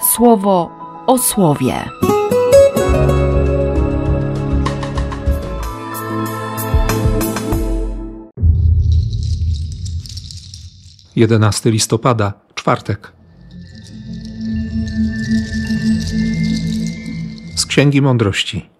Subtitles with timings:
[0.00, 0.70] słowo
[1.06, 1.74] o słowie.
[11.16, 13.12] Jedenasty listopada, czwartek.
[17.56, 18.70] Z Księgi Mądrości.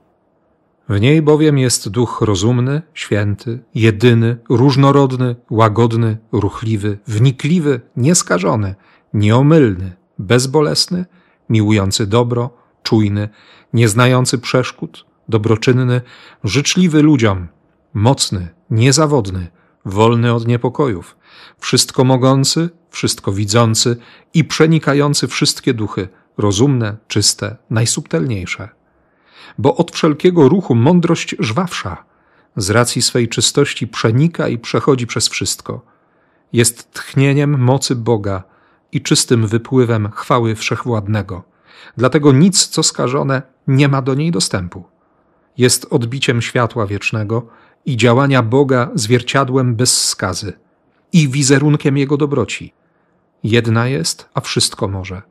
[0.89, 8.75] W niej bowiem jest duch rozumny, święty, jedyny, różnorodny, łagodny, ruchliwy, wnikliwy, nieskażony,
[9.15, 11.05] nieomylny, bezbolesny,
[11.49, 12.51] miłujący dobro,
[12.83, 13.29] czujny,
[13.73, 16.01] nieznający przeszkód, dobroczynny,
[16.45, 17.49] życzliwy ludziom,
[17.95, 19.51] mocny, niezawodny,
[19.85, 21.17] wolny od niepokojów,
[21.59, 23.97] wszystko mogący, wszystko widzący
[24.35, 28.69] i przenikający wszystkie duchy, rozumne, czyste, najsubtelniejsze.
[29.59, 32.05] Bo od wszelkiego ruchu mądrość żwawsza,
[32.57, 35.83] z racji swej czystości przenika i przechodzi przez wszystko.
[36.53, 38.43] Jest tchnieniem mocy Boga
[38.93, 41.43] i czystym wypływem chwały wszechwładnego.
[41.97, 44.85] Dlatego nic, co skażone, nie ma do niej dostępu.
[45.59, 47.47] Jest odbiciem światła wiecznego
[47.87, 50.53] i działania Boga zwierciadłem bez skazy
[51.13, 52.73] i wizerunkiem Jego dobroci.
[53.43, 55.23] Jedna jest, a wszystko może.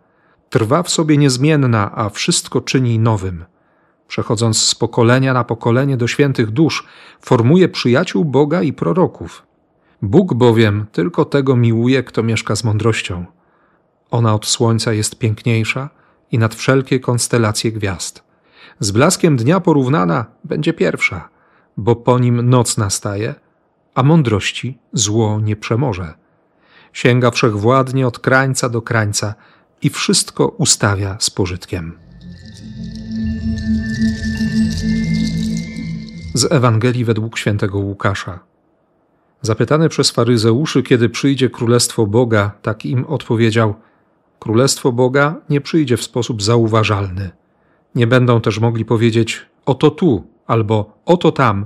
[0.49, 3.45] Trwa w sobie niezmienna, a wszystko czyni nowym.
[4.07, 6.87] Przechodząc z pokolenia na pokolenie do świętych dusz,
[7.21, 9.43] formuje przyjaciół Boga i proroków.
[10.01, 13.25] Bóg bowiem tylko tego miłuje, kto mieszka z mądrością.
[14.11, 15.89] Ona od słońca jest piękniejsza
[16.31, 18.23] i nad wszelkie konstelacje gwiazd.
[18.79, 21.29] Z blaskiem dnia porównana będzie pierwsza,
[21.77, 23.35] bo po nim noc nastaje,
[23.95, 26.13] a mądrości zło nie przemoże.
[26.93, 29.33] Sięga wszechwładnie od krańca do krańca
[29.81, 31.97] i wszystko ustawia z pożytkiem.
[36.33, 38.39] Z Ewangelii według świętego Łukasza.
[39.41, 43.75] Zapytany przez faryzeuszy, kiedy przyjdzie królestwo Boga, tak im odpowiedział:
[44.39, 47.29] Królestwo Boga nie przyjdzie w sposób zauważalny.
[47.95, 51.65] Nie będą też mogli powiedzieć: Oto tu albo oto tam,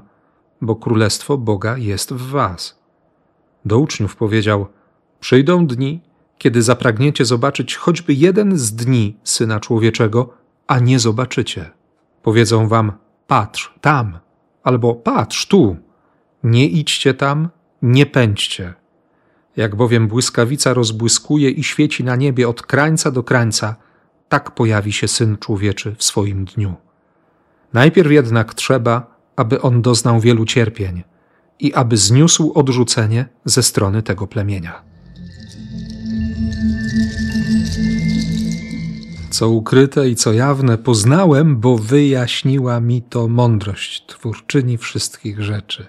[0.61, 2.79] bo królestwo Boga jest w Was.
[3.65, 4.67] Do uczniów powiedział:
[5.19, 6.01] Przyjdą dni,
[6.37, 10.33] kiedy zapragniecie zobaczyć choćby jeden z dni syna człowieczego,
[10.67, 11.71] a nie zobaczycie.
[12.21, 12.91] Powiedzą wam:
[13.27, 14.19] Patrz tam,
[14.63, 15.77] albo patrz tu.
[16.43, 17.49] Nie idźcie tam,
[17.81, 18.73] nie pędźcie.
[19.55, 23.75] Jak bowiem błyskawica rozbłyskuje i świeci na niebie od krańca do krańca,
[24.29, 26.73] tak pojawi się syn człowieczy w swoim dniu.
[27.73, 31.03] Najpierw jednak trzeba, aby on doznał wielu cierpień
[31.59, 34.81] i aby zniósł odrzucenie ze strony tego plemienia.
[39.29, 45.87] Co ukryte i co jawne poznałem, bo wyjaśniła mi to mądrość twórczyni wszystkich rzeczy.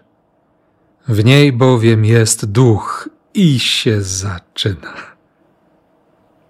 [1.09, 4.95] W niej bowiem jest duch i się zaczyna.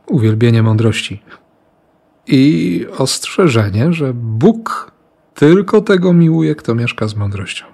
[0.06, 1.22] Uwielbienie mądrości.
[2.26, 4.92] I ostrzeżenie, że Bóg
[5.34, 7.64] tylko tego miłuje, kto mieszka z mądrością.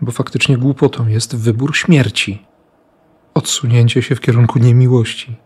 [0.00, 2.46] Bo faktycznie głupotą jest wybór śmierci,
[3.34, 5.36] odsunięcie się w kierunku niemiłości,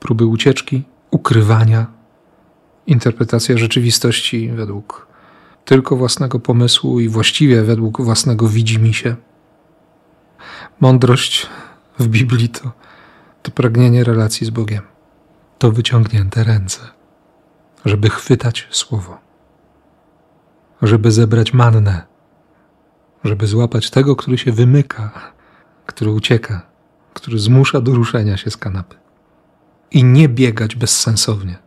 [0.00, 1.86] próby ucieczki, ukrywania,
[2.86, 5.06] interpretacja rzeczywistości według
[5.64, 9.16] tylko własnego pomysłu i właściwie według własnego widzimisię.
[10.80, 11.46] Mądrość
[11.98, 12.72] w Biblii to,
[13.42, 14.82] to pragnienie relacji z Bogiem,
[15.58, 16.80] to wyciągnięte ręce,
[17.84, 19.18] żeby chwytać słowo,
[20.82, 22.06] żeby zebrać mannę,
[23.24, 25.32] żeby złapać tego, który się wymyka,
[25.86, 26.62] który ucieka,
[27.14, 28.96] który zmusza do ruszenia się z kanapy.
[29.90, 31.58] I nie biegać bezsensownie,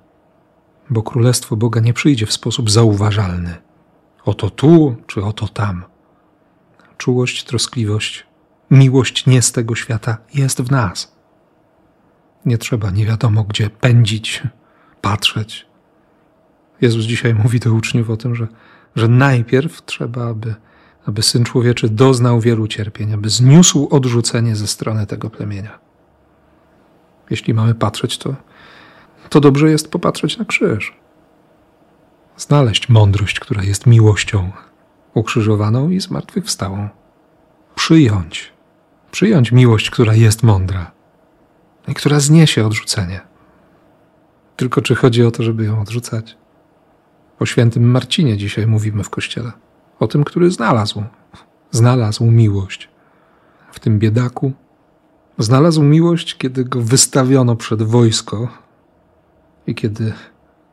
[0.90, 3.55] bo królestwo Boga nie przyjdzie w sposób zauważalny.
[4.25, 5.84] Oto tu, czy oto tam.
[6.97, 8.25] Czułość, troskliwość,
[8.73, 11.16] miłość nie z tego świata jest w nas.
[12.45, 14.44] Nie trzeba nie wiadomo gdzie pędzić,
[15.01, 15.67] patrzeć.
[16.81, 18.47] Jezus dzisiaj mówi do uczniów o tym, że,
[18.95, 20.56] że najpierw trzeba, aby,
[21.06, 25.79] aby Syn Człowieczy doznał wielu cierpień, aby zniósł odrzucenie ze strony tego plemienia.
[27.29, 28.35] Jeśli mamy patrzeć, to,
[29.29, 30.93] to dobrze jest popatrzeć na krzyż.
[32.37, 34.52] Znaleźć mądrość, która jest miłością
[35.14, 36.90] ukrzyżowaną i zmartwychwstałą.
[37.75, 38.53] Przyjąć
[39.13, 40.91] przyjąć miłość, która jest mądra
[41.87, 43.21] i która zniesie odrzucenie.
[44.55, 46.37] Tylko czy chodzi o to, żeby ją odrzucać?
[47.39, 49.51] O świętym Marcinie dzisiaj mówimy w kościele.
[49.99, 51.03] O tym, który znalazł,
[51.71, 52.89] znalazł miłość
[53.71, 54.51] w tym biedaku.
[55.37, 58.47] Znalazł miłość, kiedy go wystawiono przed wojsko
[59.67, 60.13] i kiedy,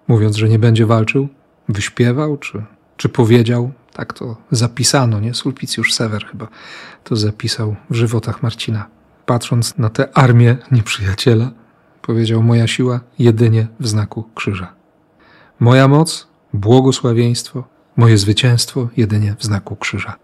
[0.09, 1.29] mówiąc, że nie będzie walczył,
[1.69, 2.63] wyśpiewał czy,
[2.97, 5.35] czy powiedział, tak to zapisano, nie?
[5.35, 6.49] Sulpicjusz Sewer chyba
[7.05, 8.87] to zapisał w żywotach Marcina.
[9.27, 11.51] Patrząc na tę armię nieprzyjaciela,
[12.03, 14.73] powiedział: Moja siła jedynie w znaku krzyża.
[15.59, 17.65] Moja moc, błogosławieństwo,
[17.97, 20.17] moje zwycięstwo jedynie w znaku krzyża.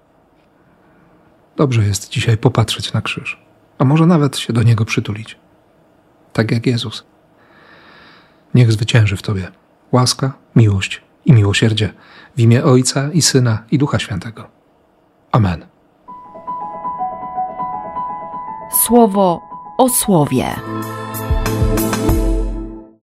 [1.56, 3.43] Dobrze jest dzisiaj popatrzeć na krzyż,
[3.78, 5.38] a może nawet się do niego przytulić.
[6.32, 7.05] Tak jak Jezus.
[8.55, 9.49] Niech zwycięży w Tobie
[9.93, 11.93] łaska, miłość i miłosierdzie
[12.37, 14.49] w imię Ojca i Syna i Ducha Świętego.
[15.32, 15.67] Amen.
[18.87, 19.40] Słowo
[19.78, 20.46] o słowie.